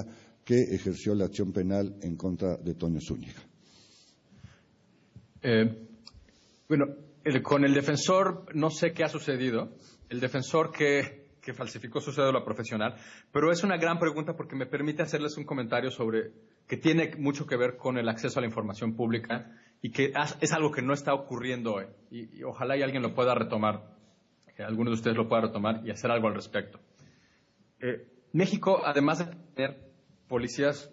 [0.43, 3.48] que ejerció la acción penal en contra de Toño Zúñiga.
[5.41, 5.87] Eh,
[6.67, 6.87] bueno,
[7.43, 9.69] con el defensor no sé qué ha sucedido.
[10.09, 12.95] El defensor que, que, falsificó su cédula profesional,
[13.31, 16.31] pero es una gran pregunta porque me permite hacerles un comentario sobre
[16.67, 20.53] que tiene mucho que ver con el acceso a la información pública y que es
[20.53, 21.85] algo que no está ocurriendo hoy.
[22.11, 23.95] Y, ojalá y alguien lo pueda retomar,
[24.55, 26.79] que alguno de ustedes lo pueda retomar y hacer algo al respecto.
[27.79, 29.77] Eh, México, además de tener
[30.27, 30.91] policías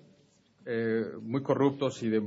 [0.64, 2.22] eh, muy corruptos y de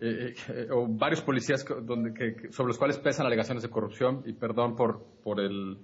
[0.00, 0.34] eh,
[0.70, 5.40] o varios policías donde, sobre los cuales pesan alegaciones de corrupción y perdón por, por
[5.40, 5.78] el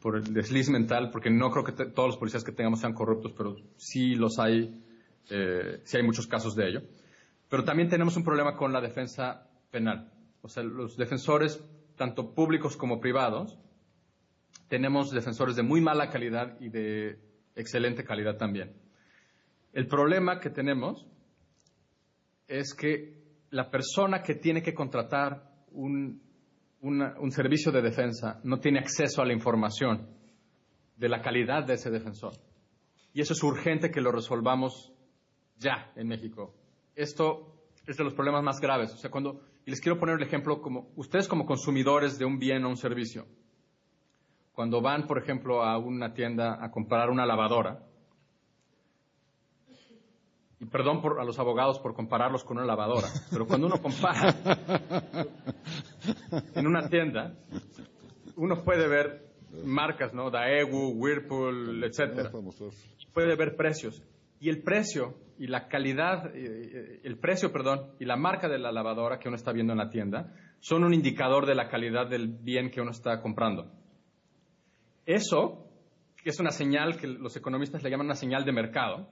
[0.00, 3.32] por el desliz mental porque no creo que todos los policías que tengamos sean corruptos
[3.36, 4.80] pero sí los hay
[5.28, 6.82] sí hay muchos casos de ello.
[7.48, 10.10] Pero también tenemos un problema con la defensa penal.
[10.42, 11.62] O sea los defensores
[11.96, 13.58] tanto públicos como privados
[14.72, 17.18] tenemos defensores de muy mala calidad y de
[17.54, 18.72] excelente calidad también.
[19.74, 21.06] El problema que tenemos
[22.52, 23.14] es que
[23.50, 26.20] la persona que tiene que contratar un,
[27.30, 30.06] servicio de defensa no tiene acceso a la información
[30.96, 32.32] de la calidad de ese defensor.
[33.14, 34.92] Y eso es urgente que lo resolvamos
[35.58, 36.54] ya en México.
[36.94, 37.54] Esto
[37.86, 38.92] es de los problemas más graves.
[38.92, 42.38] O sea, cuando, y les quiero poner el ejemplo como ustedes como consumidores de un
[42.38, 43.26] bien o un servicio,
[44.52, 47.82] cuando van, por ejemplo, a una tienda a comprar una lavadora,
[50.62, 54.32] y perdón a los abogados por compararlos con una lavadora, pero cuando uno compara
[56.54, 57.34] en una tienda,
[58.36, 59.26] uno puede ver
[59.64, 60.30] marcas, ¿no?
[60.30, 62.30] Daewoo, Whirlpool, etcétera.
[63.12, 64.00] Puede ver precios.
[64.38, 68.58] Y el precio y la calidad, eh, eh, el precio, perdón, y la marca de
[68.58, 72.08] la lavadora que uno está viendo en la tienda son un indicador de la calidad
[72.08, 73.72] del bien que uno está comprando.
[75.06, 75.66] Eso
[76.24, 79.08] es una señal que los economistas le llaman una señal de mercado.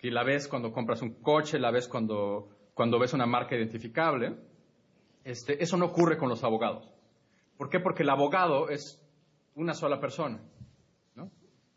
[0.00, 4.34] Que la ves cuando compras un coche, la ves cuando, cuando ves una marca identificable.
[5.22, 6.90] Este, eso no ocurre con los abogados.
[7.58, 7.80] ¿Por qué?
[7.80, 8.98] Porque el abogado es
[9.54, 10.40] una sola persona.
[11.14, 11.30] ¿no?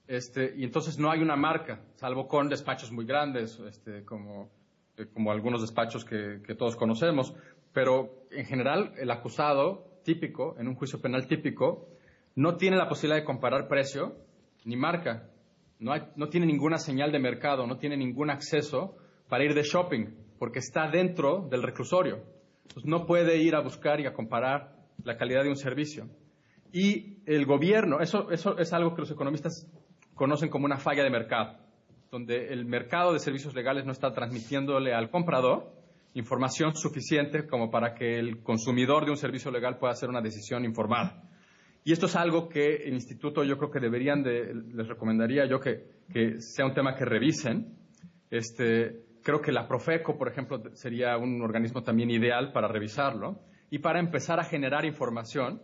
[0.07, 4.49] Este, y entonces no hay una marca, salvo con despachos muy grandes, este, como,
[4.95, 7.35] eh, como algunos despachos que, que todos conocemos.
[7.73, 11.89] Pero en general, el acusado típico, en un juicio penal típico,
[12.35, 14.15] no tiene la posibilidad de comparar precio
[14.63, 15.29] ni marca
[15.79, 18.95] no, tiene ninguna señal de mercado, no tiene ningún acceso
[19.27, 20.05] para ir de shopping,
[20.39, 22.23] porque está dentro del reclusorio.
[22.83, 26.07] no puede ir a buscar y a comparar la calidad de un servicio.
[26.71, 29.67] Y el gobierno, eso, eso es algo que los economistas
[30.15, 31.57] conocen como una falla de mercado,
[32.11, 35.71] donde el mercado de servicios legales no está transmitiéndole al comprador
[36.13, 40.63] información suficiente como para que el consumidor de un servicio legal pueda hacer una decisión
[40.65, 41.23] informada.
[41.83, 45.59] Y esto es algo que el instituto yo creo que deberían de, les recomendaría yo
[45.59, 45.91] que,
[46.39, 47.77] sea un tema que revisen.
[48.29, 53.79] Este, creo que la Profeco, por ejemplo, sería un organismo también ideal para revisarlo y
[53.79, 55.61] para empezar a generar información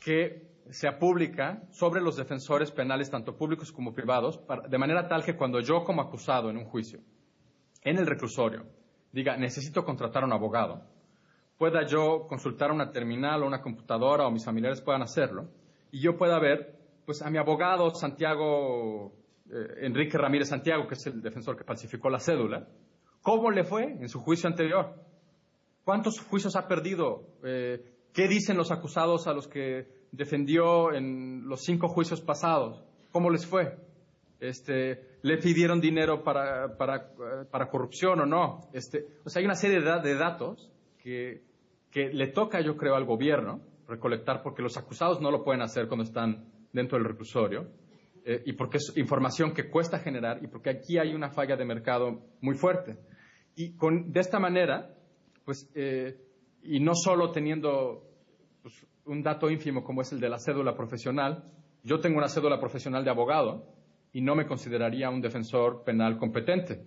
[0.00, 5.36] que sea pública sobre los defensores penales, tanto públicos como privados, de manera tal que
[5.36, 7.00] cuando yo como acusado en un juicio,
[7.82, 8.66] en el reclusorio,
[9.12, 10.82] diga, necesito contratar a un abogado,
[11.60, 15.50] pueda yo consultar una terminal o una computadora o mis familiares puedan hacerlo
[15.90, 19.12] y yo pueda ver pues a mi abogado Santiago
[19.50, 22.66] eh, Enrique Ramírez Santiago, que es el defensor que falsificó la cédula,
[23.20, 24.94] ¿cómo le fue en su juicio anterior?
[25.84, 27.26] ¿Cuántos juicios ha perdido?
[27.44, 27.84] Eh,
[28.14, 32.82] ¿Qué dicen los acusados a los que defendió en los cinco juicios pasados?
[33.12, 33.76] ¿Cómo les fue?
[34.40, 38.70] Este, ¿Le pidieron dinero para, para, corrupción o no?
[38.72, 41.49] Este, o sea, hay una serie de, datos que,
[41.90, 45.88] que le toca, yo creo, al gobierno recolectar porque los acusados no lo pueden hacer
[45.88, 47.66] cuando están dentro del reclusorio
[48.24, 51.64] eh, y porque es información que cuesta generar y porque aquí hay una falla de
[51.64, 52.98] mercado muy fuerte.
[53.56, 54.94] Y con, de esta manera,
[55.44, 56.16] pues, eh,
[56.62, 58.04] y no solo teniendo
[58.62, 61.44] pues, un dato ínfimo como es el de la cédula profesional,
[61.82, 63.66] yo tengo una cédula profesional de abogado
[64.12, 66.84] y no me consideraría un defensor penal competente.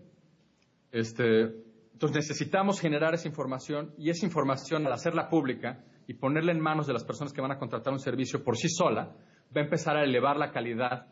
[0.92, 1.52] Este,
[1.94, 6.88] entonces necesitamos generar esa información y esa información al hacerla pública y ponerla en manos
[6.88, 9.16] de las personas que van a contratar un servicio por sí sola,
[9.56, 11.08] va a empezar a elevar la calidad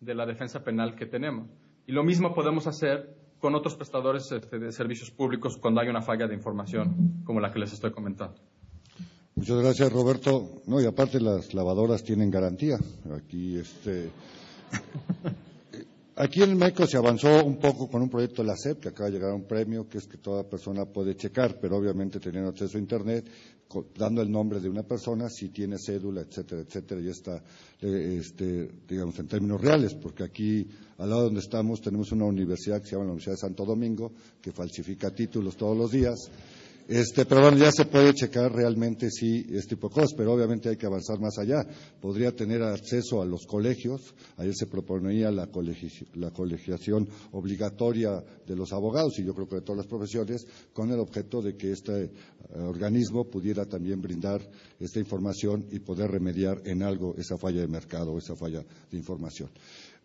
[0.00, 1.48] de la defensa penal que tenemos.
[1.86, 6.02] Y lo mismo podemos hacer con otros prestadores este, de servicios públicos cuando hay una
[6.02, 8.40] falla de información como la que les estoy comentando.
[9.34, 10.62] Muchas gracias, Roberto.
[10.66, 12.76] No, y aparte las lavadoras tienen garantía.
[13.16, 14.10] Aquí, este,
[16.16, 19.10] Aquí en México se avanzó un poco con un proyecto de la SEP, que acaba
[19.10, 22.50] de llegar a un premio, que es que toda persona puede checar, pero obviamente teniendo
[22.50, 23.26] acceso a Internet,
[23.96, 27.42] dando el nombre de una persona, si tiene cédula, etcétera, etcétera, y está,
[27.80, 32.80] eh, este, digamos, en términos reales, porque aquí, al lado donde estamos, tenemos una universidad
[32.80, 36.30] que se llama la Universidad de Santo Domingo, que falsifica títulos todos los días,
[36.86, 40.76] este, pero bueno, ya se puede checar realmente si este tipo cosas, pero obviamente hay
[40.76, 41.66] que avanzar más allá.
[42.00, 49.18] Podría tener acceso a los colegios, ayer se proponía la, colegiación obligatoria de los abogados
[49.18, 52.10] y yo creo que de todas las profesiones, con el objeto de que este eh,
[52.58, 54.46] organismo pudiera también brindar
[54.78, 58.96] esta información y poder remediar en algo esa falla de mercado o esa falla de
[58.98, 59.50] información.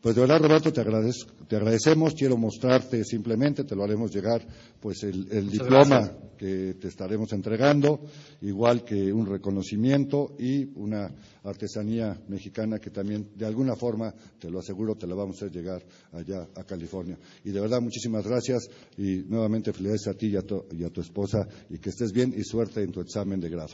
[0.02, 2.14] Pues de verdad, Roberto, te, te agradecemos.
[2.14, 4.46] Quiero mostrarte simplemente, te lo haremos llegar,
[4.80, 8.00] pues el, diploma que te estaremos entregando,
[8.42, 11.12] igual que un reconocimiento y una
[11.44, 15.52] artesanía mexicana que también, de alguna forma, te lo aseguro, te la vamos a hacer
[15.52, 15.84] llegar
[16.14, 17.18] allá a California.
[17.44, 20.90] Y de verdad, muchísimas gracias y nuevamente felicidades a ti y a tu, y a
[20.90, 23.74] tu esposa y que estés bien y suerte en tu examen de grado.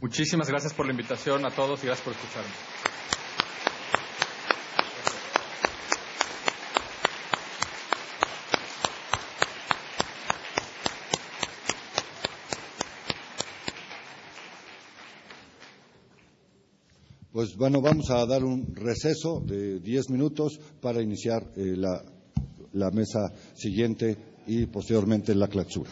[0.00, 2.79] Muchísimas gracias por la invitación a todos y gracias por escucharme.
[17.40, 22.04] Pues bueno, vamos a dar un receso de diez minutos para iniciar eh, la,
[22.74, 24.14] la, mesa siguiente
[24.46, 25.90] y posteriormente la clausura.